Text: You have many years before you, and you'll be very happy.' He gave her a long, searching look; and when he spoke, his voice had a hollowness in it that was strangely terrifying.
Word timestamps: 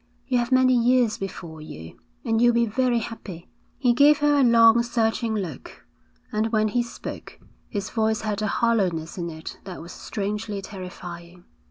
You 0.27 0.39
have 0.39 0.51
many 0.51 0.73
years 0.73 1.19
before 1.19 1.61
you, 1.61 1.99
and 2.25 2.41
you'll 2.41 2.55
be 2.55 2.65
very 2.65 2.97
happy.' 2.97 3.47
He 3.77 3.93
gave 3.93 4.17
her 4.17 4.39
a 4.39 4.43
long, 4.43 4.81
searching 4.81 5.35
look; 5.35 5.85
and 6.31 6.51
when 6.51 6.69
he 6.69 6.81
spoke, 6.81 7.39
his 7.69 7.91
voice 7.91 8.21
had 8.21 8.41
a 8.41 8.47
hollowness 8.47 9.19
in 9.19 9.29
it 9.29 9.59
that 9.65 9.79
was 9.79 9.91
strangely 9.91 10.59
terrifying. 10.59 11.45